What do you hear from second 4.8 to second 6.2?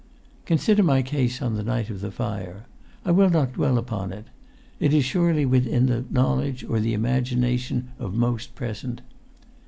is surely within the